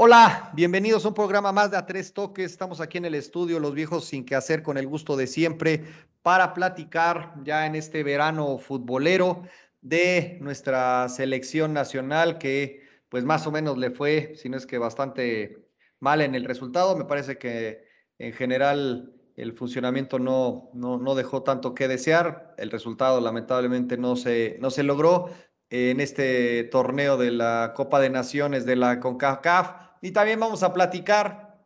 [0.00, 2.52] Hola, bienvenidos a un programa más de A Tres Toques.
[2.52, 5.86] Estamos aquí en el estudio, los viejos sin que hacer, con el gusto de siempre,
[6.22, 9.42] para platicar ya en este verano futbolero
[9.80, 14.78] de nuestra selección nacional que pues más o menos le fue, si no es que
[14.78, 15.66] bastante
[15.98, 16.96] mal en el resultado.
[16.96, 17.82] Me parece que
[18.20, 22.54] en general el funcionamiento no, no, no dejó tanto que desear.
[22.56, 25.30] El resultado lamentablemente no se, no se logró
[25.70, 30.72] en este torneo de la Copa de Naciones de la CONCACAF y también vamos a
[30.72, 31.56] platicar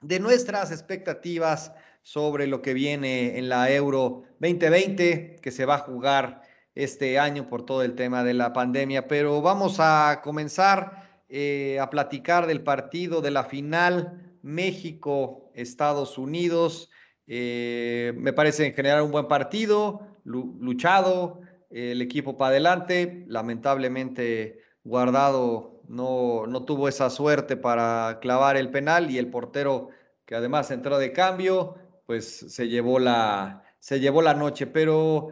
[0.00, 1.72] de nuestras expectativas
[2.02, 6.42] sobre lo que viene en la Euro 2020, que se va a jugar
[6.74, 9.06] este año por todo el tema de la pandemia.
[9.06, 16.90] Pero vamos a comenzar eh, a platicar del partido de la final México-Estados Unidos.
[17.26, 25.71] Eh, me parece en general un buen partido, luchado, el equipo para adelante, lamentablemente guardado
[25.92, 29.90] no, no tuvo esa suerte para clavar el penal y el portero
[30.24, 31.76] que además entró de cambio,
[32.06, 34.66] pues se llevó la, se llevó la noche.
[34.66, 35.28] Pero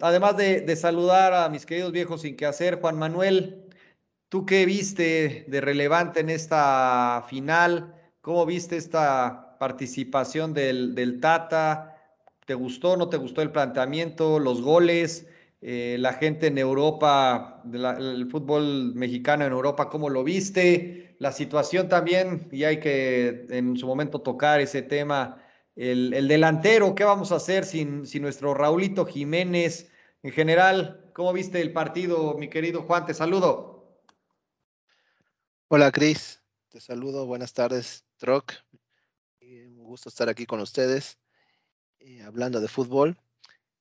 [0.00, 3.68] además de, saludar a mis queridos viejos sin que hacer, Juan Manuel,
[4.30, 7.94] ¿tú qué viste de relevante en esta final?
[8.22, 11.94] ¿Cómo viste esta participación del, del Tata?
[12.46, 15.26] ¿Te gustó, no te gustó el planteamiento, los goles?
[15.62, 21.16] Eh, la gente en Europa, el fútbol mexicano en Europa, ¿cómo lo viste?
[21.18, 25.44] La situación también, y hay que en su momento tocar ese tema,
[25.76, 29.90] el, delantero, ¿qué vamos a hacer sin, sin, nuestro Raulito Jiménez?
[30.22, 33.04] En general, ¿cómo viste el partido, mi querido Juan?
[33.04, 34.02] Te saludo.
[35.68, 36.42] Hola, Cris.
[36.70, 37.26] Te saludo.
[37.26, 38.52] Buenas tardes, Troc.
[39.42, 41.18] Un gusto estar aquí con ustedes,
[41.98, 43.18] eh, hablando de fútbol.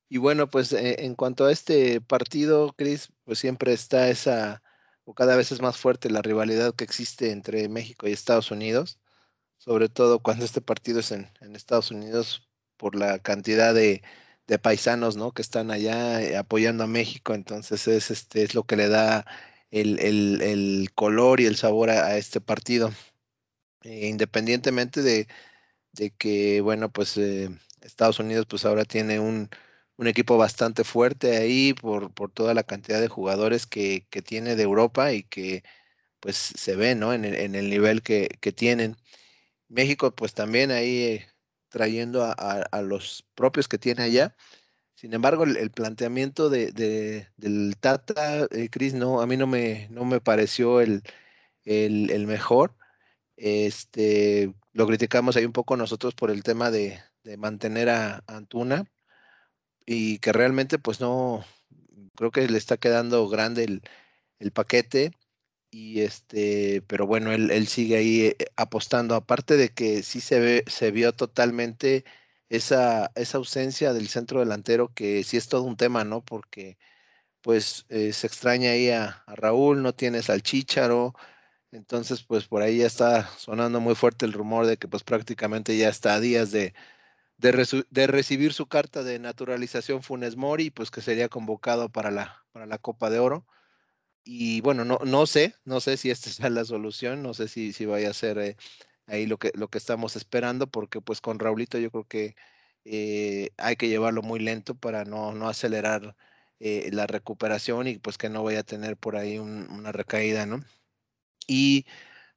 [0.09, 4.63] Y bueno, pues eh, en cuanto a este partido, Cris, pues siempre está esa,
[5.05, 8.99] o cada vez es más fuerte la rivalidad que existe entre México y Estados Unidos,
[9.59, 14.03] sobre todo cuando este partido es en, Estados Unidos por la cantidad de,
[14.63, 15.31] paisanos, ¿no?
[15.33, 19.25] Que están allá eh, apoyando a México, entonces es, este, es lo que le da
[19.71, 22.91] el, color y el sabor a, este partido.
[23.83, 25.27] Eh, independientemente de,
[26.17, 27.17] que, bueno, pues
[27.81, 29.49] Estados Unidos pues ahora tiene un,
[29.99, 34.55] un equipo bastante fuerte ahí por, por toda la cantidad de jugadores que, que, tiene
[34.55, 35.63] de Europa y que
[36.21, 37.13] pues se ve, ¿no?
[37.13, 38.95] En el, en el nivel que, que, tienen.
[39.69, 41.27] México pues también ahí eh,
[41.69, 44.35] trayendo a, a, los propios que tiene allá.
[44.95, 49.89] Sin embargo, el, planteamiento de, de, del Tata, eh, Cris, no, a mí no me,
[49.91, 51.03] no me pareció el,
[51.65, 52.75] el, el, mejor.
[53.37, 58.85] Este, lo criticamos ahí un poco nosotros por el tema de, de mantener a Antuna,
[59.91, 61.43] y que realmente pues no,
[62.15, 63.81] creo que le está quedando grande el,
[64.39, 65.13] el paquete
[65.71, 70.39] y este, pero bueno, él, él, sigue ahí eh, apostando, aparte de que sí se
[70.39, 72.05] ve, se vio totalmente
[72.49, 76.23] esa, esa ausencia del centro delantero, que sí es todo un tema, ¿no?
[76.25, 76.77] Porque
[77.41, 81.15] pues eh, se extraña ahí a, Raúl, no tienes al Chícharo,
[81.71, 85.77] entonces pues por ahí ya está sonando muy fuerte el rumor de que pues prácticamente
[85.77, 86.73] ya está a días de,
[87.39, 92.65] de, recibir su carta de naturalización Funes Mori, pues que sería convocado para la, para
[92.65, 93.47] la Copa de Oro.
[94.25, 97.73] Y bueno, no, no sé, no sé si esta es la solución, no sé si,
[97.73, 98.57] si vaya a ser eh,
[99.07, 102.35] ahí lo que, lo que estamos esperando, porque pues con Raulito yo creo que
[102.85, 106.15] eh, hay que llevarlo muy lento para no, no acelerar
[106.59, 110.63] eh, la recuperación y pues que no vaya a tener por ahí una recaída, ¿no?
[111.47, 111.85] Y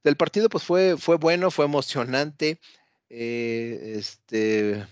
[0.05, 2.61] del partido pues fue, fue bueno, fue emocionante.
[3.15, 4.87] Eh, este,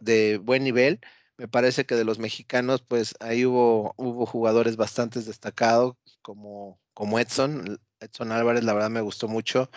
[0.00, 1.00] de, buen nivel.
[1.38, 7.20] Me parece que de los mexicanos, pues ahí hubo, hubo jugadores bastante destacados, como, como
[7.20, 7.78] Edson.
[8.00, 9.70] Edson Álvarez, la verdad me gustó mucho.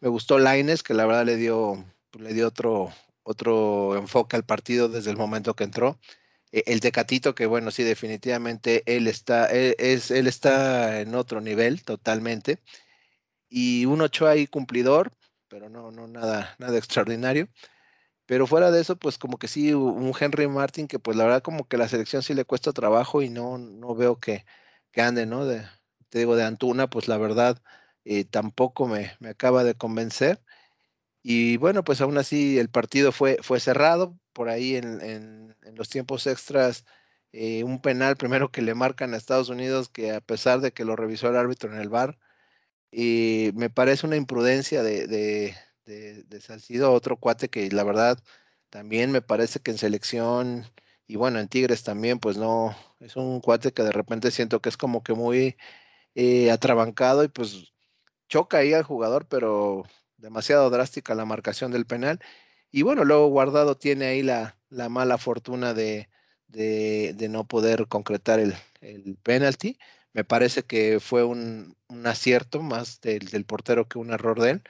[0.00, 1.84] Me gustó Laines, que la verdad le dio,
[2.18, 2.92] le dio otro,
[3.24, 5.98] otro enfoque al partido desde el momento que entró.
[6.52, 11.14] E, el Tecatito, que bueno, sí, definitivamente él está, él, e, es, él está en
[11.14, 12.60] otro nivel totalmente.
[13.50, 15.12] Y un Ochoa ahí cumplidor,
[15.48, 17.48] pero no, no nada, nada extraordinario.
[18.26, 21.42] Pero fuera de eso, pues como que sí, un Henry Martin que pues la verdad
[21.42, 24.44] como que la selección sí le cuesta trabajo y no, no veo que,
[24.92, 25.46] que ande, ¿no?
[25.46, 25.64] De,
[26.10, 27.62] te digo, de Antuna, pues la verdad
[28.04, 30.42] eh, tampoco me, me, acaba de convencer.
[31.22, 34.18] Y bueno, pues aún así el partido fue, fue cerrado.
[34.32, 36.84] Por ahí en, en, los tiempos extras,
[37.32, 40.84] eh, un penal primero que le marcan a Estados Unidos, que a pesar de que
[40.84, 42.18] lo revisó el árbitro en el bar,
[42.90, 45.54] y me parece una imprudencia de, de,
[46.24, 48.18] de, Salcido, otro cuate que la verdad
[48.70, 50.66] también me parece que en selección
[51.06, 54.68] y bueno, en Tigres también, pues no, es un cuate que de repente siento que
[54.68, 55.56] es como que muy
[56.14, 57.72] eh, atrabancado y pues
[58.28, 59.84] choca ahí al jugador, pero
[60.16, 62.20] demasiado drástica la marcación del penal.
[62.70, 66.08] Y bueno, luego Guardado tiene ahí la, la mala fortuna de,
[66.48, 69.78] de, de, no poder concretar el, el penalti.
[70.16, 74.62] Me parece que fue un, un acierto más del, portero que un error de él.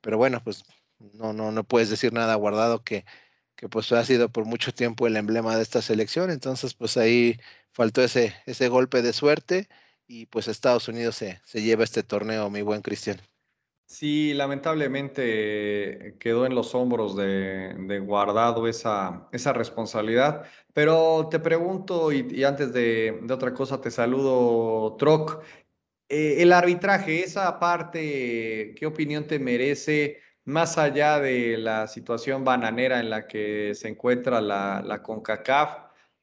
[0.00, 0.64] Pero bueno, pues
[0.98, 3.04] no, no, no puedes decir nada guardado que,
[3.56, 6.30] que pues ha sido por mucho tiempo el emblema de esta selección.
[6.30, 7.38] Entonces, pues ahí
[7.72, 9.68] faltó ese, ese golpe de suerte
[10.06, 13.20] y pues Estados Unidos se, se lleva este torneo, mi buen Cristian.
[13.94, 20.46] Sí, lamentablemente quedó en los hombros de, Guardado esa, esa, responsabilidad.
[20.72, 25.44] Pero te pregunto, y, antes de, otra cosa, te saludo, Troc.
[26.08, 30.18] Eh, el arbitraje, esa parte, ¿qué opinión te merece?
[30.44, 35.78] Más allá de la situación bananera en la que se encuentra la, la CONCACAF,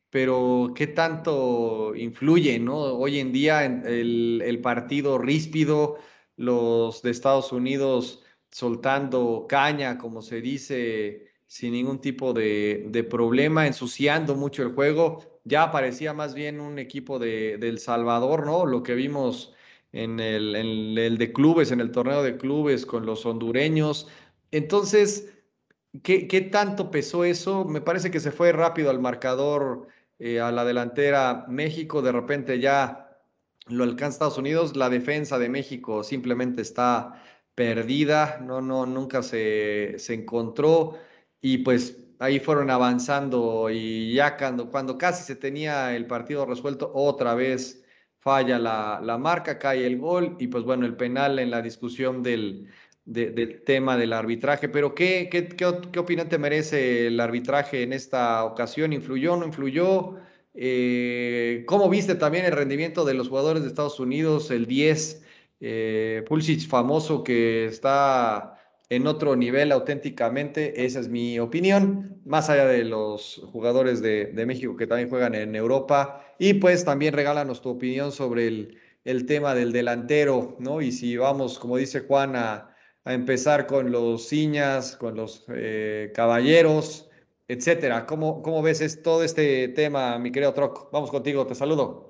[0.09, 2.75] pero ¿qué tanto influye, ¿no?
[2.79, 5.97] Hoy en día el, el partido ríspido
[6.41, 13.67] los de Estados Unidos soltando caña, como se dice, sin ningún tipo de, de problema,
[13.67, 15.39] ensuciando mucho el juego.
[15.43, 18.65] Ya parecía más bien un equipo de, El Salvador, ¿no?
[18.65, 19.53] Lo que vimos
[19.91, 24.07] en el, el, de clubes, en el torneo de clubes con los hondureños.
[24.51, 25.33] Entonces,
[26.03, 27.65] ¿qué, qué tanto pesó eso?
[27.65, 29.87] Me parece que se fue rápido al marcador,
[30.19, 33.10] eh, a la delantera México, de repente ya
[33.71, 37.23] lo alcanza Estados Unidos, la defensa de México simplemente está
[37.55, 40.97] perdida, no, no, nunca se, se encontró
[41.41, 46.91] y pues ahí fueron avanzando y ya cuando, cuando casi se tenía el partido resuelto,
[46.93, 47.83] otra vez
[48.19, 52.21] falla la, la marca, cae el gol y pues bueno, el penal en la discusión
[52.23, 52.69] del,
[53.05, 54.69] de, del tema del arbitraje.
[54.69, 58.93] Pero ¿qué, qué, qué, qué opinión te merece el arbitraje en esta ocasión?
[58.93, 60.17] ¿Influyó, no influyó?
[60.53, 64.51] Eh, ¿Cómo viste también el rendimiento de los jugadores de Estados Unidos?
[64.51, 65.23] El 10,
[65.61, 66.23] eh,
[66.67, 68.57] famoso que está
[68.89, 74.75] en otro nivel auténticamente, esa es mi opinión, más allá de los jugadores de, México
[74.75, 76.25] que también juegan en Europa.
[76.39, 80.81] Y pues también regálanos tu opinión sobre el, el tema del delantero, ¿no?
[80.81, 82.75] Y si vamos, como dice Juan, a,
[83.05, 87.10] a empezar con los ciñas, con los eh, caballeros
[87.51, 88.05] etcétera.
[88.05, 90.89] ¿Cómo, cómo ves es, todo este tema, mi querido Troc?
[90.91, 92.09] Vamos contigo, te saludo.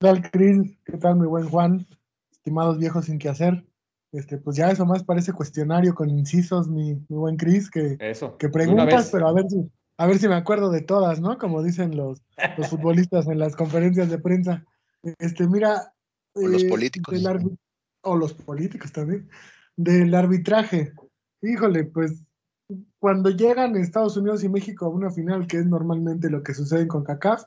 [0.00, 0.78] ¿Qué tal, Cris?
[0.84, 1.86] ¿Qué tal, mi buen Juan?
[2.30, 3.66] Estimados viejos sin qué hacer.
[4.12, 8.36] Este, pues ya eso más parece cuestionario con incisos, mi, mi buen Cris, que, eso,
[8.38, 11.36] que preguntas, pero a ver si, a ver si me acuerdo de todas, ¿no?
[11.36, 12.22] Como dicen los,
[12.56, 14.64] los futbolistas en las conferencias de prensa.
[15.18, 15.92] Este, mira.
[16.34, 17.22] O los eh, políticos.
[18.02, 19.28] o los políticos también.
[19.76, 20.92] Del arbitraje.
[21.42, 22.24] Híjole, pues
[23.02, 26.86] cuando llegan Estados Unidos y México a una final, que es normalmente lo que sucede
[26.86, 27.42] con CACAF,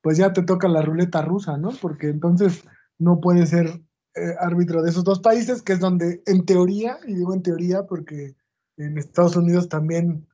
[0.00, 1.68] pues ya te toca la ruleta rusa, ¿no?
[1.82, 2.64] Porque entonces
[2.98, 3.66] no puede ser
[4.14, 7.82] eh, árbitro de esos dos países, que es donde en teoría, y digo en teoría
[7.82, 8.36] porque
[8.78, 10.26] en Estados Unidos también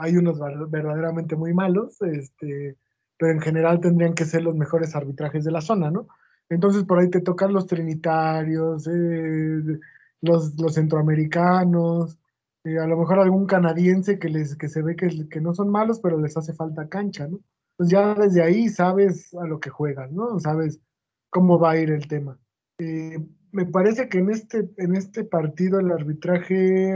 [0.00, 2.76] hay unos verdaderamente muy malos, este,
[3.20, 6.08] pero en general tendrían que ser los mejores arbitrajes de la zona, ¿no?
[6.48, 9.78] Entonces por ahí te tocan los trinitarios, eh,
[10.22, 12.18] los, los centroamericanos,
[12.64, 15.70] eh, a lo mejor algún canadiense que, les, que se ve que, que no son
[15.70, 17.40] malos, pero les hace falta cancha, ¿no?
[17.76, 20.38] Pues ya desde ahí sabes a lo que juegan, ¿no?
[20.40, 20.80] Sabes
[21.30, 22.38] cómo va a ir el tema.
[22.78, 23.18] Eh,
[23.52, 26.94] me parece que en este, en este partido el arbitraje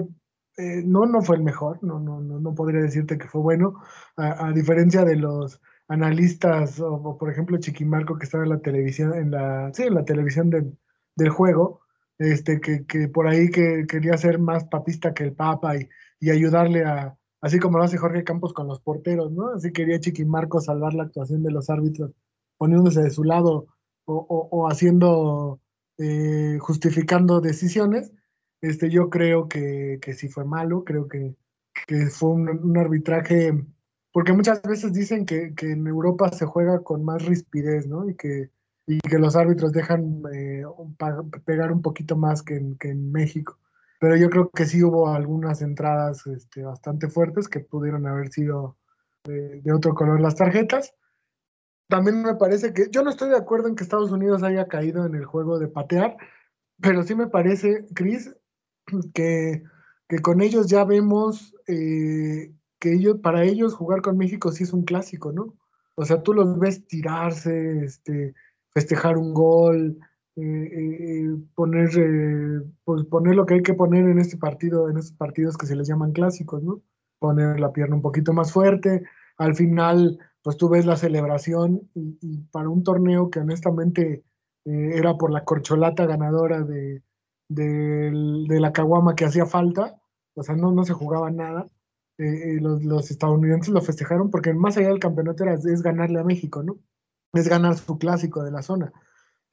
[0.57, 3.81] eh, no, no fue el mejor, no, no, no, no podría decirte que fue bueno,
[4.17, 9.15] a, diferencia de los analistas, o, o, por ejemplo Chiquimarco que estaba en la televisión,
[9.15, 10.71] en la, sí, en la televisión de,
[11.17, 11.82] del juego,
[12.19, 15.89] este, que, por ahí que quería ser más papista que el Papa y,
[16.21, 19.49] y, ayudarle a, así como lo hace Jorge Campos con los porteros, ¿no?
[19.51, 22.13] Así quería Chiquimarco salvar la actuación de los árbitros,
[22.59, 23.67] poniéndose de su lado
[24.05, 25.61] o, o, o haciendo,
[25.99, 28.13] eh, justificando decisiones.
[28.61, 31.35] Este, yo creo que, que sí fue malo, creo que,
[31.87, 33.53] que fue un, un, arbitraje,
[34.13, 38.09] porque muchas veces dicen que, que en Europa se juega con más rispidez, ¿no?
[38.09, 38.51] Y que,
[38.87, 40.65] y que los árbitros dejan eh,
[41.45, 43.59] pegar un poquito más que en, que en, México.
[44.01, 48.77] Pero yo creo que sí hubo algunas entradas este, bastante fuertes que pudieron haber sido
[49.25, 50.95] de, de, otro color las tarjetas.
[51.89, 55.07] También me parece que yo no estoy de acuerdo en que Estados Unidos haya caído
[55.07, 56.17] en el juego de patear,
[56.81, 58.35] pero sí me parece, Chris,
[59.15, 59.63] que,
[60.09, 64.73] que con ellos ya vemos eh, que ellos, para ellos jugar con México sí es
[64.73, 65.55] un clásico, ¿no?
[65.95, 68.35] O sea, tú los ves tirarse, este,
[68.75, 69.99] festejar un gol,
[70.37, 74.97] eh, eh, poner, eh, pues poner lo que hay que poner en este partido, en
[74.97, 76.83] estos partidos que se les llaman clásicos, ¿no?
[77.19, 79.03] Poner la pierna un poquito más fuerte.
[79.37, 84.25] Al final, pues tú ves la celebración y, para un torneo que honestamente
[84.65, 87.03] eh, era por la corcholata ganadora de,
[87.49, 90.01] de, la caguama que hacía falta,
[90.35, 91.69] o sea, no, no se jugaba nada.
[92.19, 96.25] Eh, los, los, estadounidenses lo festejaron porque más allá del campeonato era, es ganarle a
[96.25, 96.79] México, ¿no?
[97.33, 98.93] Es ganar su clásico de la zona.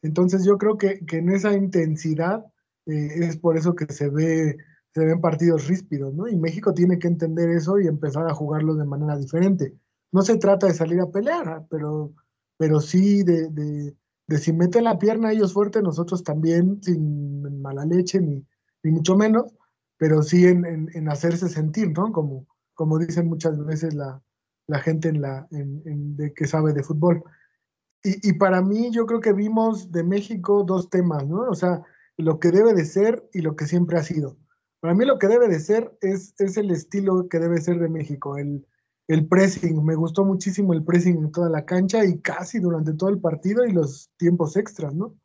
[0.02, 2.46] Entonces yo creo que, que en esa intensidad
[2.86, 4.58] es por eso que se ve
[4.94, 6.28] se ven partidos ríspidos, ¿no?
[6.28, 9.76] Y México tiene que entender eso y empezar a jugarlo de manera diferente.
[10.12, 11.66] No se trata de salir a pelear, ¿ah?
[11.70, 12.14] pero,
[12.58, 13.96] pero sí de, de,
[14.28, 18.44] de si meten la pierna ellos fuerte, nosotros también, sin mala leche ni,
[18.84, 19.54] ni mucho menos,
[19.98, 22.12] pero sí en, en, hacerse sentir, ¿no?
[22.12, 24.22] Como, como dicen muchas veces la,
[24.66, 27.24] la gente en la, en, de que sabe de fútbol.
[28.04, 31.42] Y, para mí yo creo que vimos de México dos temas, ¿no?
[31.50, 31.84] O sea,
[32.18, 34.38] lo que debe de ser y lo que siempre ha sido.
[34.80, 37.90] Para mí lo que debe de ser es, es el estilo que debe ser de
[37.90, 38.66] México, el,
[39.10, 39.84] el pressing.
[39.84, 43.66] Me gustó muchísimo el pressing en toda la cancha y casi durante todo el partido
[43.66, 45.18] y los tiempos extras, ¿no?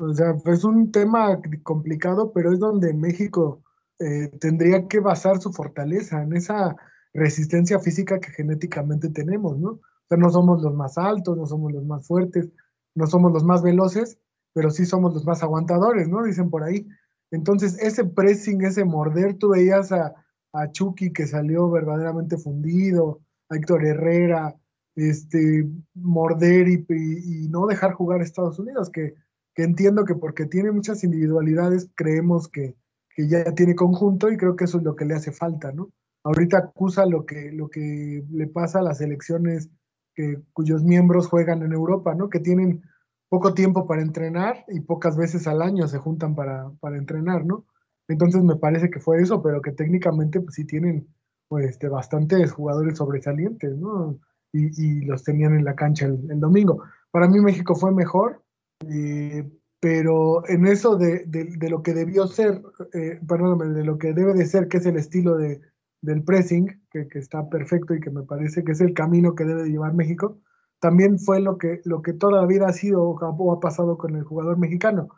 [0.00, 3.62] O sea, es un tema complicado, pero es donde México
[3.98, 6.76] eh, tendría que basar su fortaleza en esa
[7.12, 9.80] resistencia física que genéticamente tenemos, ¿no?
[10.08, 12.50] Sea, no somos los más altos, no somos los más fuertes,
[12.94, 14.18] no somos los más veloces,
[14.52, 16.22] pero sí somos los más aguantadores, ¿no?
[16.22, 16.86] Dicen por ahí.
[17.30, 20.14] Entonces, ese pressing, ese morder, tú veías a,
[20.52, 24.54] a Chucky que salió verdaderamente fundido, a Héctor Herrera,
[24.96, 29.14] este, morder y, no dejar jugar a Estados Unidos, que,
[29.54, 32.76] que, entiendo que porque tiene muchas individualidades, creemos que,
[33.10, 35.90] que, ya tiene conjunto y creo que eso es lo que le hace falta, ¿no?
[36.22, 39.68] Ahorita acusa lo que, lo que le pasa a las elecciones
[40.14, 42.28] que, cuyos miembros juegan en Europa, ¿no?
[42.28, 42.82] Que tienen
[43.28, 47.64] poco tiempo para entrenar y pocas veces al año se juntan para, para entrenar, ¿no?
[48.08, 51.08] Entonces me parece que fue eso, pero que técnicamente pues, sí tienen
[51.48, 54.18] pues, este, bastantes jugadores sobresalientes, ¿no?
[54.52, 56.84] Y, y los tenían en la cancha el, domingo.
[57.10, 58.42] Para mí México fue mejor,
[58.88, 64.12] eh, pero en eso de, de, lo que debió ser, eh, perdón, de lo que
[64.12, 65.60] debe de ser, que es el estilo de,
[66.04, 69.68] del pressing, que, está perfecto y que me parece que es el camino que debe
[69.68, 70.38] llevar México,
[70.80, 74.14] también fue lo que, lo que toda la vida ha sido o ha pasado con
[74.16, 75.08] el jugador mexicano.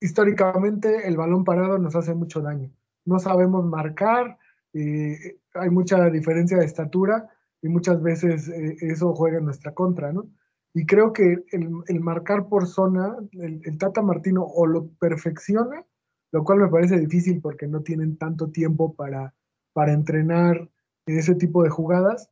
[0.00, 2.70] Históricamente el balón parado nos hace mucho daño.
[3.04, 4.38] No sabemos marcar,
[4.74, 7.28] hay mucha diferencia de estatura
[7.62, 10.28] y muchas veces eh, eso juega en nuestra contra, ¿no?
[10.72, 15.84] Y creo que el, marcar por zona, el, Tata Martino o lo perfecciona,
[16.30, 19.34] lo cual me parece difícil porque no tienen tanto tiempo para,
[19.72, 20.68] para entrenar
[21.06, 22.30] ese tipo de jugadas,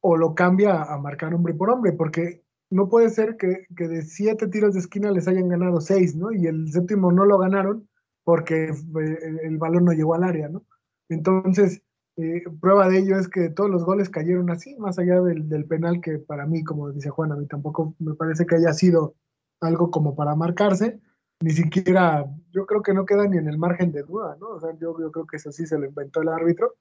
[0.00, 4.46] o lo cambia a marcar hombre por hombre, porque no puede ser que, de siete
[4.48, 6.32] tiros de esquina les hayan ganado seis, ¿no?
[6.32, 7.88] Y el séptimo no lo ganaron
[8.24, 10.64] porque eh, el balón no llegó al área, ¿no?
[11.08, 11.82] Entonces,
[12.16, 16.00] eh, prueba de ello es que todos los goles cayeron así, más allá del, penal
[16.00, 19.14] que para mí, como dice Juan, a mí tampoco me parece que haya sido
[19.60, 21.00] algo como para marcarse,
[21.40, 24.50] ni siquiera, yo creo que no queda ni en el margen de duda, ¿no?
[24.50, 26.74] O sea, yo, yo creo que eso sí se lo inventó el árbitro,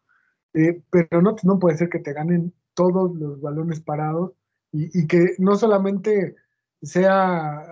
[0.53, 4.33] eh, pero no, no puede ser que te ganen todos los balones parados
[4.71, 6.35] y, que no solamente
[6.81, 7.65] sea,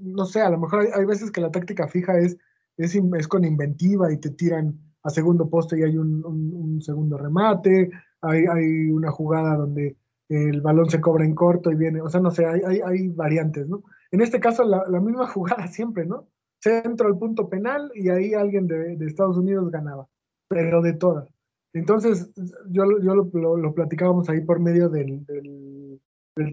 [0.00, 2.36] no sé, a lo mejor hay, veces que la táctica fija es,
[2.76, 7.90] es, es, con inventiva y te tiran a segundo poste y hay un, segundo remate,
[8.20, 9.96] hay, hay, una jugada donde
[10.28, 13.08] el balón se cobra en corto y viene, o sea, no sé, hay, hay, hay
[13.08, 13.82] variantes, ¿no?
[14.12, 16.28] En este caso, la, misma jugada siempre, ¿no?
[16.60, 20.06] Centro al punto penal y ahí alguien de, Estados Unidos ganaba,
[20.48, 21.28] pero de todas.
[21.74, 22.30] Entonces,
[22.68, 25.26] yo, lo, platicábamos ahí por medio del,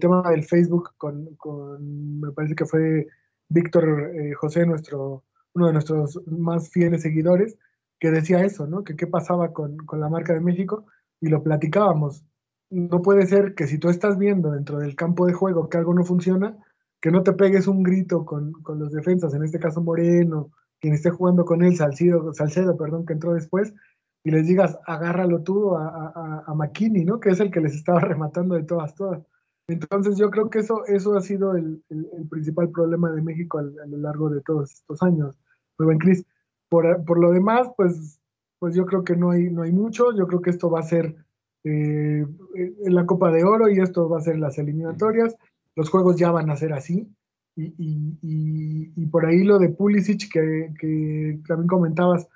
[0.00, 3.06] tema del Facebook con, con, me parece que fue
[3.50, 5.24] Víctor eh, José, nuestro,
[5.54, 7.56] uno de nuestros más fieles seguidores,
[8.00, 8.82] que decía eso, ¿no?
[8.82, 10.86] Que qué pasaba con la marca de México
[11.20, 12.24] y lo platicábamos.
[12.70, 15.92] No puede ser que si tú estás viendo dentro del campo de juego que algo
[15.92, 16.56] no funciona,
[17.00, 20.94] que no te pegues un grito con, con los defensas, en este caso Moreno, quien
[20.94, 23.74] esté jugando con él, Salcido, Salcedo, perdón, que entró después,
[24.22, 27.20] y les digas, agárralo tú a, a, a McKinney, ¿no?
[27.20, 29.22] Que es el que les estaba rematando de todas, todas.
[29.70, 33.62] Entonces yo creo que eso, eso ha sido el, el, principal problema de México a,
[33.62, 35.38] lo largo de todos estos años.
[35.78, 36.24] Muy buen, Cris.
[36.68, 38.20] Por, por, lo demás, pues,
[38.58, 40.12] pues yo creo que no hay, no hay mucho.
[40.12, 41.14] Yo creo que esto va a ser
[41.62, 42.26] eh,
[42.56, 45.36] en la Copa de Oro y esto va a ser las eliminatorias.
[45.80, 47.10] Los juegos ya van a ser así.
[47.56, 52.28] Y, y, y, y por ahí lo de Pulisic que, que también comentabas,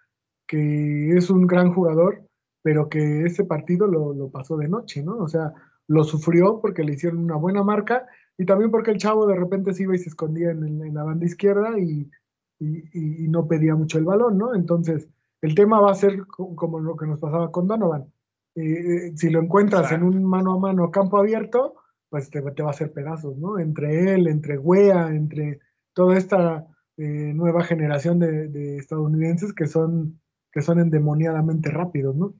[0.46, 2.26] que es un gran jugador,
[2.62, 5.18] pero que ese partido lo, lo, pasó de noche, ¿no?
[5.18, 5.52] O sea,
[5.88, 8.06] lo sufrió porque le hicieron una buena marca
[8.38, 11.04] y también porque el chavo de repente se iba y se escondía en, en la
[11.04, 12.10] banda izquierda y,
[12.58, 14.54] y, y, no pedía mucho el balón, ¿no?
[14.54, 15.06] Entonces,
[15.42, 18.10] el tema va a ser como lo que nos pasaba con Donovan.
[18.54, 21.74] Eh, eh, si lo encuentras en un mano a mano campo abierto,
[22.14, 23.58] pues te, va a hacer pedazos, ¿no?
[23.58, 25.58] Entre él, entre Wea, entre
[25.94, 26.64] toda esta
[26.96, 30.20] eh, nueva generación de, estadounidenses que son,
[30.52, 32.36] que son endemoniadamente rápidos, ¿no?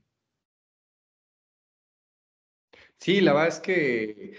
[3.00, 4.34] Sí, la verdad es que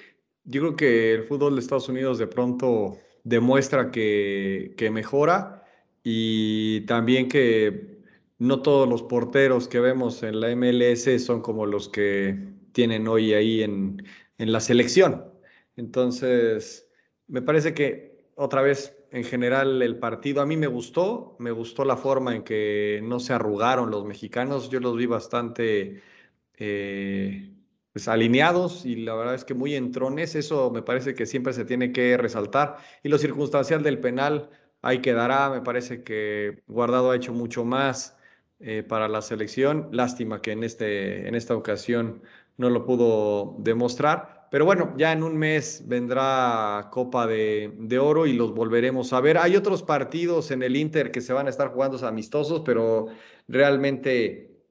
[0.45, 5.65] yo creo que el fútbol de Estados Unidos de pronto demuestra que, que mejora
[6.01, 8.05] y también que
[8.37, 13.33] no todos los porteros que vemos en la MLS son como los que tienen hoy
[13.33, 14.01] ahí en,
[14.37, 15.31] en la selección.
[15.75, 16.89] Entonces,
[17.27, 21.85] me parece que otra vez, en general, el partido a mí me gustó, me gustó
[21.85, 26.01] la forma en que no se arrugaron los mexicanos, yo los vi bastante
[26.57, 27.53] eh,
[27.93, 31.65] pues, alineados y la verdad es que muy entrones, eso me parece que siempre se
[31.65, 32.77] tiene que resaltar.
[33.03, 34.49] Y lo circunstancial del penal,
[34.81, 38.17] ahí quedará, me parece que Guardado ha hecho mucho más
[38.59, 42.21] eh, para la selección, lástima que en, este, en esta ocasión
[42.57, 48.31] no lo pudo demostrar pero bueno, ya en un mes vendrá Copa de, Oro y
[48.31, 49.37] los volveremos a ver.
[49.37, 53.07] Hay otros partidos en el Inter que se van a estar jugando amistosos, pero
[53.49, 54.61] realmente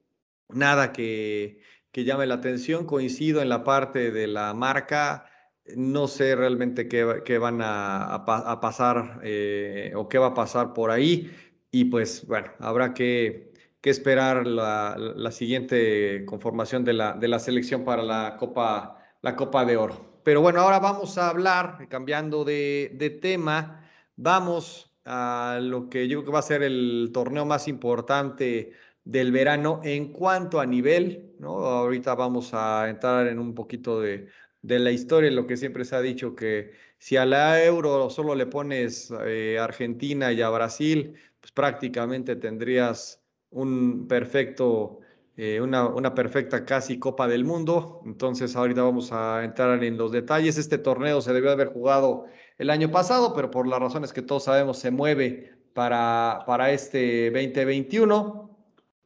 [0.49, 1.61] nada que,
[1.93, 2.87] llame la atención.
[2.87, 5.29] Coincido en la parte de la marca.
[5.75, 11.31] No sé realmente qué, van a, pasar eh, o qué va a pasar por ahí.
[11.69, 13.53] Y pues bueno, habrá que,
[13.89, 19.75] esperar la, siguiente conformación de la, de la selección para la Copa la Copa de
[19.75, 20.19] Oro.
[20.23, 23.83] Pero bueno, ahora vamos a hablar, cambiando de, tema,
[24.15, 28.73] vamos a lo que yo creo que va a ser el torneo más importante
[29.03, 31.65] del verano en cuanto a nivel, ¿no?
[31.65, 34.27] Ahorita vamos a entrar en un poquito de,
[34.61, 38.45] la historia, lo que siempre se ha dicho que si a la euro solo le
[38.45, 43.24] pones eh, Argentina y a Brasil, pues prácticamente tendrías
[43.55, 44.99] un perfecto
[45.37, 48.01] eh, una, perfecta casi Copa del Mundo.
[48.05, 50.57] Entonces ahorita vamos a entrar en los detalles.
[50.57, 52.25] Este torneo se debió haber jugado
[52.57, 57.31] el año pasado, pero por las razones que todos sabemos se mueve para, para este
[57.31, 58.49] 2021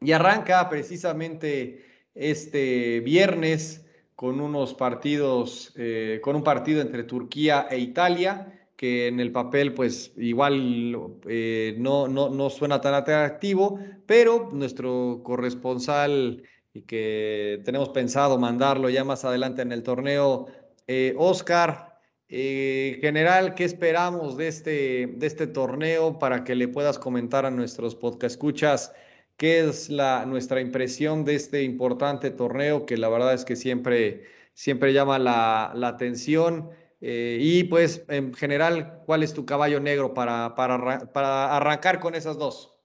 [0.01, 1.83] y arranca precisamente
[2.13, 3.85] este viernes
[4.15, 9.73] con unos partidos, eh, con un partido entre Turquía e Italia que en el papel
[9.73, 10.95] pues igual
[11.27, 18.89] eh, no, no, no, suena tan atractivo, pero nuestro corresponsal y que tenemos pensado mandarlo
[18.89, 20.45] ya más adelante en el torneo,
[20.87, 26.97] eh, Oscar, eh, general, ¿qué esperamos de este, de este torneo para que le puedas
[26.97, 28.93] comentar a nuestros podcast escuchas?
[29.35, 34.23] ¿Qué es la, nuestra impresión de este importante torneo que la verdad es que siempre,
[34.53, 36.69] siempre llama la, la atención?
[37.01, 42.15] Eh, y pues, en general, ¿cuál es tu caballo negro para, para, para arrancar con
[42.15, 42.75] esas dos?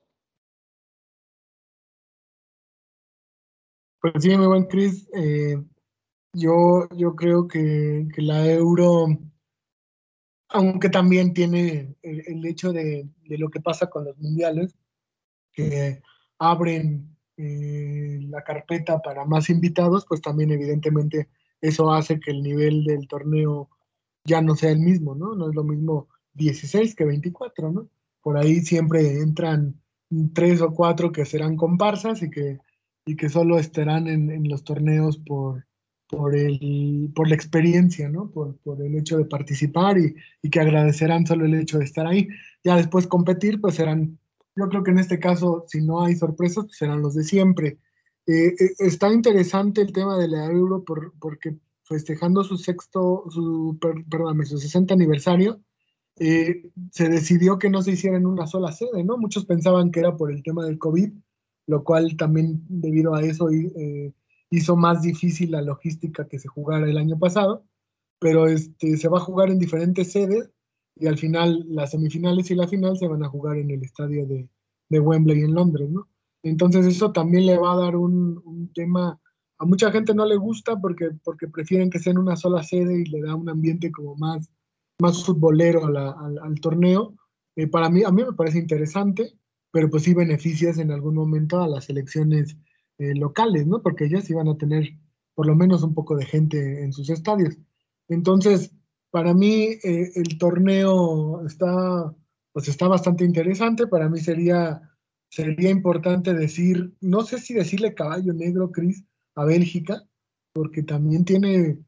[4.04, 5.08] Pues sí, mi buen Chris.
[5.14, 5.56] Eh,
[6.34, 9.06] yo, yo creo que, la euro,
[10.48, 14.76] aunque también tiene el, hecho de, lo que pasa con los mundiales,
[15.52, 16.02] que
[16.38, 22.84] abren eh, la carpeta para más invitados, pues también evidentemente eso hace que el nivel
[22.84, 23.70] del torneo
[24.24, 25.34] ya no sea el mismo, ¿no?
[25.34, 27.88] No es lo mismo 16 que 24, ¿no?
[28.22, 29.80] Por ahí siempre entran
[30.32, 32.58] tres o cuatro que serán comparsas y que,
[33.06, 35.66] y que solo estarán en, los torneos por,
[36.08, 38.30] por, el, por la experiencia, ¿no?
[38.30, 42.06] Por, por el hecho de participar y, y, que agradecerán solo el hecho de estar
[42.06, 42.28] ahí.
[42.62, 44.18] Ya después competir, pues serán,
[44.56, 47.78] yo creo que en este caso, si no hay sorpresas, pues serán los de siempre.
[48.26, 53.78] Eh, eh, está interesante el tema de la Euro por, porque festejando su sexto, su,
[53.80, 55.60] perdón, su 60 aniversario,
[56.16, 59.18] eh, se decidió que no se hiciera en una sola sede, ¿no?
[59.18, 61.12] Muchos pensaban que era por el tema del COVID,
[61.66, 64.12] lo cual también debido a eso eh,
[64.50, 67.64] hizo más difícil la logística que se jugara el año pasado,
[68.18, 70.50] pero este, se va a jugar en diferentes sedes
[70.96, 74.26] y al final las semifinales y la final se van a jugar en el estadio
[74.26, 74.48] de,
[74.88, 76.08] de Wembley en Londres, ¿no?
[76.42, 79.18] Entonces eso también le va a dar un tema
[79.58, 83.00] a mucha gente no le gusta porque, porque prefieren que sea en una sola sede
[83.00, 84.50] y le da un ambiente como más,
[85.00, 87.14] más futbolero al, torneo.
[87.56, 89.32] Eh, para mí, a mí me parece interesante,
[89.70, 92.56] pero pues sí beneficias en algún momento a las elecciones
[92.98, 93.82] eh, locales, ¿no?
[93.82, 94.88] Porque ellas iban a tener
[95.34, 97.56] por lo menos un poco de gente en sus estadios.
[98.08, 98.72] Entonces,
[99.10, 102.14] para mí eh, el torneo está,
[102.52, 103.86] pues está bastante interesante.
[103.86, 104.82] Para mí sería,
[105.28, 109.04] sería importante decir, no sé si decirle caballo negro, Cris,
[109.34, 110.02] a Bélgica,
[110.52, 111.78] porque también tiene,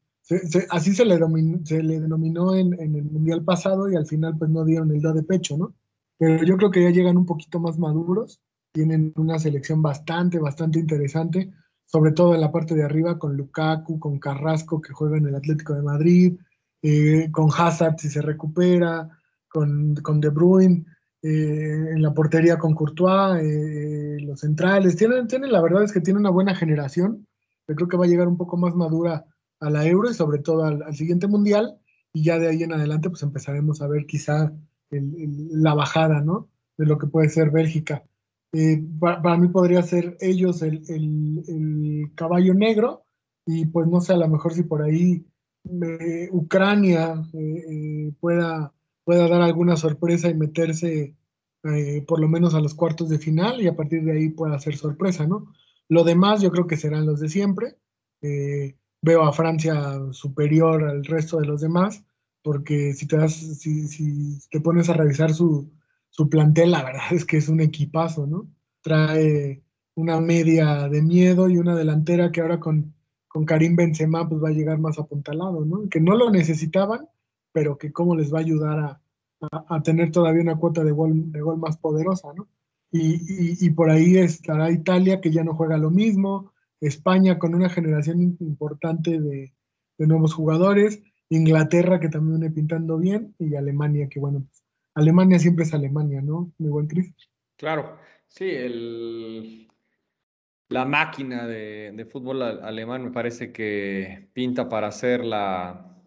[0.69, 1.19] así se le,
[1.63, 5.13] se le denominó en, el Mundial pasado y al final pues no dieron el do
[5.13, 5.73] de pecho, ¿no?
[6.17, 10.79] Pero yo creo que ya llegan un poquito más maduros, tienen una selección bastante, bastante
[10.79, 11.51] interesante,
[11.85, 15.35] sobre todo en la parte de arriba con Lukaku, con Carrasco que juega en el
[15.35, 16.37] Atlético de Madrid,
[16.81, 19.09] eh, con Hazard si se recupera,
[19.47, 20.85] con, con De Bruyne,
[21.21, 24.95] eh, en la portería con Courtois, eh, los centrales.
[24.95, 27.27] Tienen, tienen, la verdad es que tiene una buena generación.
[27.67, 29.25] Yo creo que va a llegar un poco más madura
[29.59, 31.79] a la Euro y sobre todo al, siguiente Mundial.
[32.13, 34.53] Y ya de ahí en adelante, pues empezaremos a ver quizá
[34.89, 36.49] la bajada, ¿no?
[36.77, 38.03] De lo que puede ser Bélgica.
[38.53, 43.03] Eh, para, mí podría ser ellos el, caballo negro
[43.45, 45.25] y pues no sé, a lo mejor si por ahí
[46.31, 47.21] Ucrania
[48.19, 48.73] pueda
[49.07, 51.15] pueda dar alguna sorpresa y meterse
[51.63, 54.57] eh, por lo menos a los cuartos de final y a partir de ahí pueda
[54.57, 55.53] hacer sorpresa, ¿no?
[55.89, 57.77] Lo demás yo creo que serán los de siempre.
[58.21, 62.03] Eh, veo a Francia superior al resto de los demás,
[62.41, 65.71] porque si te, das, si, si te pones a revisar su,
[66.09, 68.47] su plantel, la verdad es que es un equipazo, ¿no?
[68.81, 69.63] Trae
[69.95, 72.93] una media de miedo y una delantera que ahora con,
[73.45, 75.87] Karim Benzema pues va a llegar más apuntalado, ¿no?
[75.89, 77.07] Que no lo necesitaban,
[77.51, 79.01] pero que cómo les va a ayudar a,
[79.69, 82.47] a, tener todavía una cuota de gol, de gol más poderosa, ¿no?
[82.91, 88.21] Y, por ahí estará Italia, que ya no juega lo mismo, España con una generación
[88.39, 89.53] importante de,
[89.97, 95.65] nuevos jugadores, Inglaterra, que también viene pintando bien, y Alemania, que bueno, pues, Alemania siempre
[95.65, 96.51] es Alemania, ¿no?
[96.57, 97.13] Mi buen Cris.
[97.57, 97.97] Claro,
[98.27, 99.67] sí, el,
[100.69, 105.97] la máquina de, de, fútbol alemán me parece que pinta para ser la,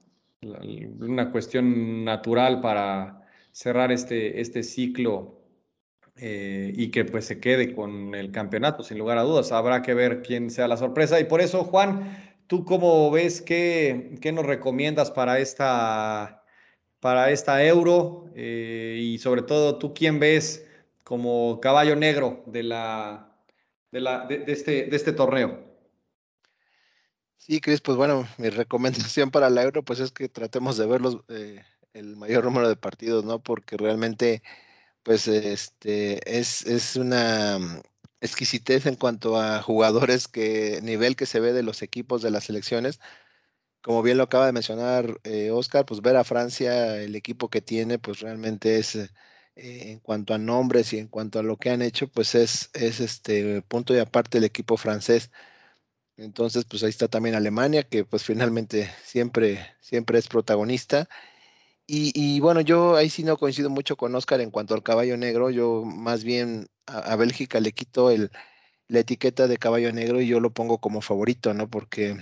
[0.42, 5.39] una cuestión natural para cerrar este, este ciclo
[6.20, 9.52] eh, y que pues se quede con el campeonato, sin lugar a dudas.
[9.52, 11.18] Habrá que ver quién sea la sorpresa.
[11.20, 16.44] Y por eso, Juan, ¿tú cómo ves qué, qué nos recomiendas para esta,
[17.00, 18.30] para esta euro?
[18.34, 20.66] Eh, y sobre todo, ¿tú quién ves
[21.04, 23.34] como caballo negro de, la,
[23.90, 25.70] de, la, de este, de este torneo?
[27.40, 31.18] Sí, Cris, pues bueno, mi recomendación para la Euro, pues es que tratemos de verlos
[31.28, 33.40] eh, el mayor número de partidos, ¿no?
[33.42, 34.42] Porque realmente,
[35.02, 37.80] pues, este, es, es una mm,
[38.20, 42.44] exquisitez en cuanto a jugadores que, nivel que se ve de los equipos de las
[42.44, 43.00] selecciones.
[43.82, 47.62] Como bien lo acaba de mencionar eh, Oscar, pues ver a Francia, el equipo que
[47.62, 49.10] tiene, pues realmente es, eh,
[49.56, 53.00] en cuanto a nombres y en cuanto a lo que han hecho, pues es, es
[53.00, 55.30] este punto y aparte el equipo francés.
[56.16, 61.08] Entonces, pues ahí está también Alemania, que pues finalmente siempre, siempre es protagonista.
[61.92, 65.50] Y, bueno, yo ahí sí no coincido mucho con Oscar en cuanto al caballo negro.
[65.50, 68.30] Yo más bien a, Bélgica le quito el,
[68.88, 71.68] la etiqueta de caballo negro y yo lo pongo como favorito, ¿no?
[71.68, 72.16] Porque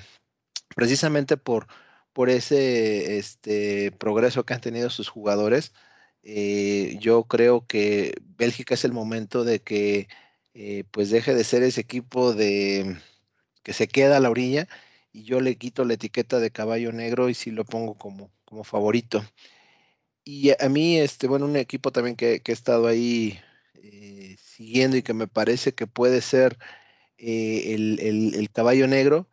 [0.76, 1.66] precisamente por,
[2.14, 5.74] por ese este, progreso que han tenido sus jugadores,
[6.22, 10.08] eh, yo creo que Bélgica es el momento de que
[10.54, 12.96] eh, pues deje de ser ese equipo de
[13.62, 14.68] que se queda a la orilla
[15.12, 18.64] y yo le quito la etiqueta de caballo negro y sí lo pongo como, como
[18.64, 19.22] favorito.
[20.30, 23.40] Y a mí, este, bueno, un equipo también que, he estado ahí
[23.76, 26.58] eh, siguiendo y que me parece que puede ser
[27.16, 29.26] eh, el, caballo negro,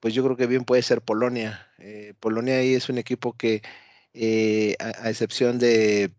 [0.00, 1.68] pues yo creo que bien puede ser Polonia.
[1.78, 3.62] Eh, Polonia ahí es un equipo que,
[4.80, 6.14] a, excepción de,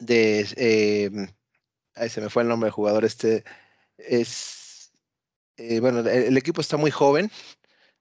[0.00, 1.28] de
[1.94, 3.44] ahí se me fue el nombre del jugador, este
[3.96, 4.92] es
[5.80, 7.30] bueno, el, equipo está muy joven,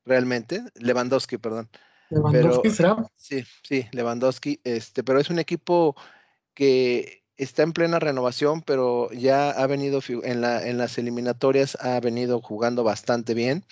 [0.05, 0.63] realmente.
[0.75, 1.69] Lewandowski, perdón.
[2.13, 3.05] Lewandowski será.
[3.15, 4.59] Sí, sí, Lewandowski.
[4.63, 5.95] Este, pero es un equipo
[6.53, 11.99] que está en plena renovación, pero ya ha venido en, la, en las eliminatorias, ha
[11.99, 13.65] venido jugando bastante bien.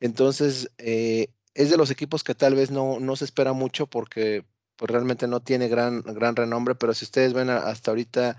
[0.00, 4.44] Entonces, eh, es de los equipos que tal vez no, no se espera mucho porque
[4.76, 8.36] pues, realmente no tiene gran, gran renombre, pero si ustedes ven hasta ahorita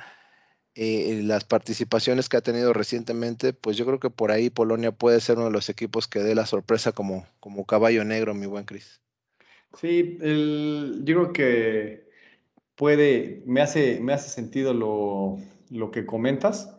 [0.76, 5.22] eh, las participaciones que ha tenido recientemente, pues yo creo que por ahí Polonia puede
[5.22, 8.66] ser uno de los equipos que dé la sorpresa como, como caballo negro, mi buen
[8.66, 9.05] Cris.
[9.76, 12.10] Sí, el, yo creo que
[12.76, 15.38] puede, me hace, me hace sentido lo,
[15.70, 16.76] lo que comentas.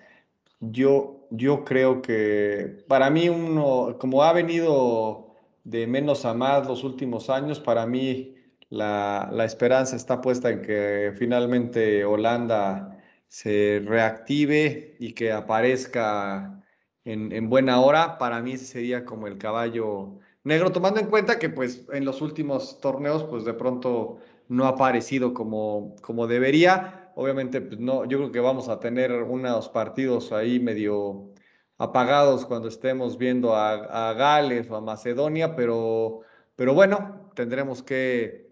[0.61, 6.85] Yo, yo creo que para mí uno, como ha venido de menos a más los
[6.85, 8.37] últimos años, para mí
[8.71, 12.97] la, la esperanza está puesta en que finalmente Holanda
[13.29, 16.63] se reactive y que aparezca
[17.05, 21.87] en, buena hora, para mí sería como el caballo negro, tomando en cuenta que pues
[21.93, 27.11] en los últimos torneos pues de pronto no ha aparecido como, como debería.
[27.17, 31.33] Obviamente pues no, yo creo que vamos a tener unos partidos ahí medio
[31.79, 36.21] apagados cuando estemos viendo a, a Gales o a Macedonia, pero,
[36.55, 38.49] pero bueno, tendremos que,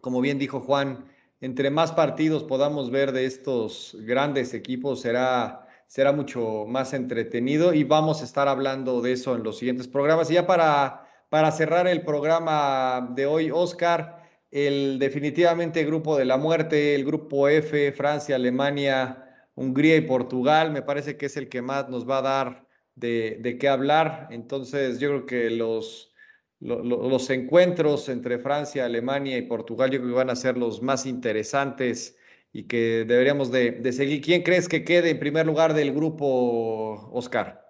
[0.00, 1.06] como bien dijo Juan,
[1.40, 7.84] entre más partidos podamos ver de estos grandes equipos, será, será mucho más entretenido y
[7.84, 10.30] vamos a estar hablando de eso en los siguientes programas.
[10.30, 11.01] Y ya para,
[11.32, 17.48] para cerrar el programa de hoy, Oscar, el definitivamente grupo de la muerte, el grupo
[17.48, 22.18] F, Francia, Alemania, Hungría y Portugal, me parece que es el que más nos va
[22.18, 24.28] a dar de, qué hablar.
[24.30, 26.12] Entonces, yo creo que los,
[26.60, 31.06] los, encuentros entre Francia, Alemania y Portugal, yo creo que van a ser los más
[31.06, 32.14] interesantes
[32.52, 34.20] y que deberíamos de, de seguir.
[34.20, 37.61] ¿Quién crees que quede en primer lugar del grupo, Oscar?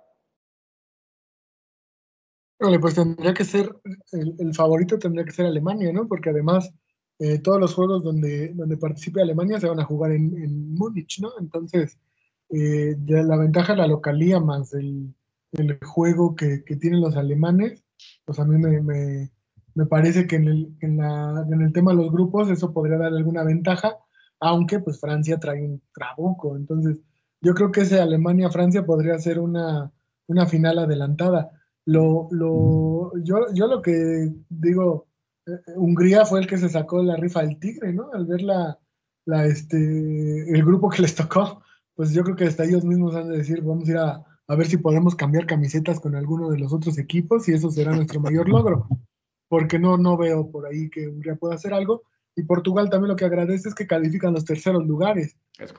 [2.62, 3.74] Vale, pues tendría que ser,
[4.12, 6.06] el, favorito tendría que ser Alemania, ¿no?
[6.06, 6.72] Porque además
[7.18, 11.20] eh, todos los juegos donde, donde participe Alemania se van a jugar en, en Múnich,
[11.20, 11.32] ¿no?
[11.40, 11.98] Entonces,
[12.50, 15.12] eh, la ventaja de la localía más el,
[15.50, 17.82] el juego que, que, tienen los alemanes,
[18.24, 19.32] pues a mí me, me,
[19.74, 22.96] me parece que en el, en, la, en el tema de los grupos eso podría
[22.96, 23.96] dar alguna ventaja,
[24.38, 26.56] aunque pues Francia trae un trabuco.
[26.56, 27.00] Entonces,
[27.40, 29.90] yo creo que ese Alemania-Francia podría ser una,
[30.28, 35.06] una final adelantada lo, lo, yo, yo lo que digo,
[35.46, 38.10] eh, Hungría fue el que se sacó la rifa del tigre, ¿no?
[38.12, 38.78] Al ver la,
[39.26, 41.62] la, este, el grupo que les tocó,
[41.94, 44.56] pues yo creo que hasta ellos mismos han de decir, vamos a ir a, a
[44.56, 48.20] ver si podemos cambiar camisetas con alguno de los otros equipos y eso será nuestro
[48.20, 48.86] mayor logro,
[49.48, 52.02] porque no, no veo por ahí que Hungría pueda hacer algo.
[52.34, 55.36] Y Portugal también lo que agradece es que califican los terceros lugares.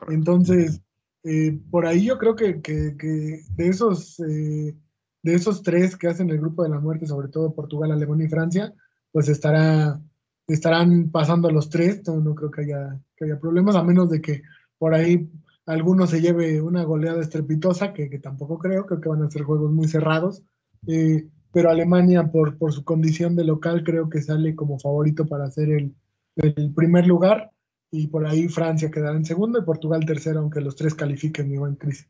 [0.09, 0.81] Entonces,
[1.23, 4.19] eh, por ahí yo creo que, que, que de esos...
[4.19, 4.75] Eh,
[5.23, 8.29] de esos tres que hacen el grupo de la muerte, sobre todo Portugal, Alemania y
[8.29, 8.73] Francia,
[9.11, 9.99] pues estará,
[10.47, 14.43] estarán pasando los tres, no, creo que haya, que haya problemas, a menos de que
[14.77, 15.29] por ahí
[15.65, 19.71] alguno se lleve una goleada estrepitosa, que, tampoco creo, creo que van a ser juegos
[19.71, 20.43] muy cerrados,
[20.87, 25.95] eh, pero Alemania por, su condición de local creo que sale como favorito para el,
[26.35, 27.51] el primer lugar,
[27.91, 31.57] y por ahí Francia quedará en segundo y Portugal tercero, aunque los tres califiquen, mi
[31.57, 32.09] buen Cris.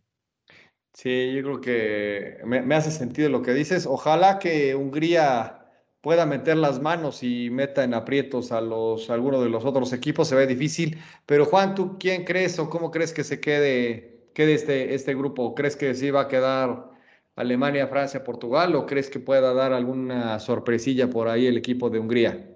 [0.94, 3.88] Sí, yo creo que me, hace sentido lo que dices.
[3.88, 5.66] Ojalá que Hungría
[6.02, 10.28] pueda meter las manos y meta en aprietos a los a de los otros equipos.
[10.28, 11.00] Se ve difícil.
[11.26, 15.56] Pero Juan, ¿tú quién crees o cómo crees que se quede, quede este, este grupo?
[15.56, 16.92] ¿Crees que sí va a quedar
[17.36, 18.76] Alemania, Francia, Portugal?
[18.76, 22.50] ¿O crees que pueda dar alguna sorpresilla por ahí el equipo de Hungría?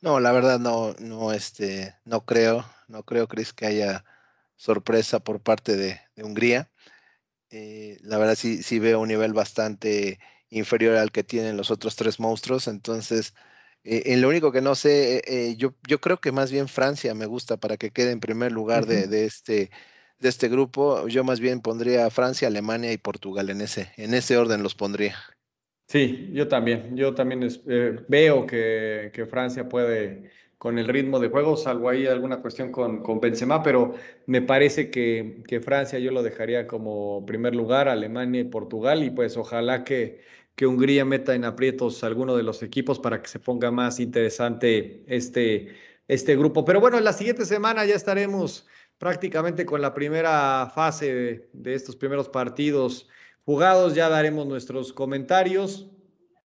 [0.00, 4.04] No, la verdad no, no, este, no creo, no creo, Cris, que haya
[4.56, 6.68] sorpresa por parte de Hungría.
[7.50, 10.18] Eh, la verdad sí, sí veo un nivel bastante
[10.50, 12.68] inferior al que tienen los otros tres monstruos.
[12.68, 13.34] Entonces,
[13.84, 17.14] eh, en lo único que no sé, eh, yo, yo creo que más bien Francia
[17.14, 18.88] me gusta para que quede en primer lugar uh -huh.
[18.88, 19.70] de, de, este,
[20.18, 21.06] de este grupo.
[21.08, 25.16] Yo más bien pondría Francia, Alemania y Portugal en ese, en ese orden los pondría.
[25.88, 26.96] Sí, yo también.
[26.96, 31.88] Yo también es, eh, veo que, que Francia puede con el ritmo de juego, salvo
[31.88, 33.94] ahí alguna cuestión con, con Benzema, pero
[34.26, 39.10] me parece que, que, Francia yo lo dejaría como primer lugar, Alemania y Portugal, y
[39.10, 40.22] pues ojalá que,
[40.54, 45.04] que Hungría meta en aprietos alguno de los equipos para que se ponga más interesante
[45.06, 45.76] este,
[46.08, 46.64] este grupo.
[46.64, 48.66] Pero bueno, en la siguiente semana ya estaremos
[48.98, 53.08] prácticamente con la primera fase de, de estos primeros partidos
[53.44, 55.90] jugados, ya daremos nuestros comentarios.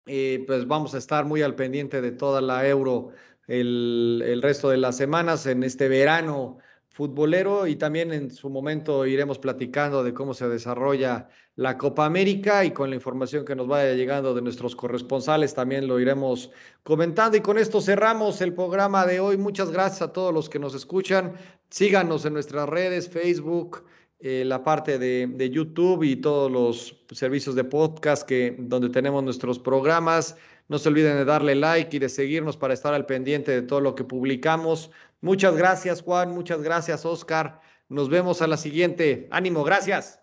[0.06, 3.10] Eh, pues vamos a estar muy al pendiente de toda la Euro
[3.46, 6.58] el, el, resto de las semanas en este verano
[6.96, 12.64] futbolero y también en su momento iremos platicando de cómo se desarrolla la Copa América
[12.64, 16.50] y con la información que nos vaya llegando de nuestros corresponsales también lo iremos
[16.82, 19.36] comentando y con esto cerramos el programa de hoy.
[19.36, 21.34] Muchas gracias a todos los que nos escuchan.
[21.68, 23.84] Síganos en nuestras redes, Facebook,
[24.20, 29.22] eh, la parte de, de, YouTube y todos los servicios de podcast que, donde tenemos
[29.22, 30.36] nuestros programas.
[30.68, 33.80] No se olviden de darle like y de seguirnos para estar al pendiente de todo
[33.80, 34.90] lo que publicamos.
[35.20, 36.32] Muchas gracias, Juan.
[36.32, 37.60] Muchas gracias, Oscar.
[37.88, 39.28] Nos vemos a la siguiente.
[39.30, 40.20] Ánimo, gracias.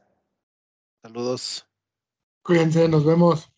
[1.02, 1.66] Saludos.
[2.44, 3.53] Cuídense, nos vemos.